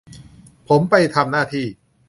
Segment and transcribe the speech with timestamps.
[0.67, 1.65] ผมไปทำหน้าที่